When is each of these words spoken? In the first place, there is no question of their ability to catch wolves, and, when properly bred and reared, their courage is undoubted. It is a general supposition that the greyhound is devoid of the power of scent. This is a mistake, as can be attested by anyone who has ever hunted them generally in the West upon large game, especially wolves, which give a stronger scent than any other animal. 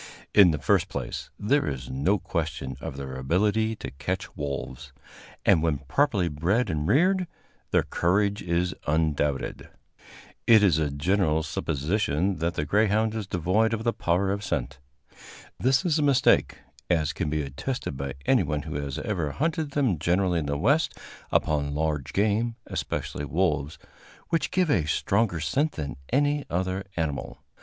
In 0.33 0.49
the 0.49 0.57
first 0.57 0.87
place, 0.89 1.29
there 1.37 1.67
is 1.67 1.87
no 1.91 2.17
question 2.17 2.75
of 2.81 2.97
their 2.97 3.13
ability 3.15 3.75
to 3.75 3.91
catch 3.91 4.35
wolves, 4.35 4.91
and, 5.45 5.61
when 5.61 5.77
properly 5.77 6.27
bred 6.27 6.71
and 6.71 6.87
reared, 6.87 7.27
their 7.69 7.83
courage 7.83 8.41
is 8.41 8.73
undoubted. 8.87 9.69
It 10.47 10.63
is 10.63 10.79
a 10.79 10.89
general 10.89 11.43
supposition 11.43 12.37
that 12.37 12.55
the 12.55 12.65
greyhound 12.65 13.13
is 13.13 13.27
devoid 13.27 13.75
of 13.75 13.83
the 13.83 13.93
power 13.93 14.31
of 14.31 14.43
scent. 14.43 14.79
This 15.59 15.85
is 15.85 15.99
a 15.99 16.01
mistake, 16.01 16.57
as 16.89 17.13
can 17.13 17.29
be 17.29 17.43
attested 17.43 17.95
by 17.95 18.15
anyone 18.25 18.63
who 18.63 18.73
has 18.81 18.97
ever 18.97 19.29
hunted 19.33 19.69
them 19.73 19.99
generally 19.99 20.39
in 20.39 20.47
the 20.47 20.57
West 20.57 20.97
upon 21.31 21.75
large 21.75 22.11
game, 22.11 22.55
especially 22.65 23.23
wolves, 23.23 23.77
which 24.29 24.49
give 24.49 24.71
a 24.71 24.87
stronger 24.87 25.39
scent 25.39 25.73
than 25.73 25.95
any 26.11 26.43
other 26.49 26.85
animal. 26.97 27.37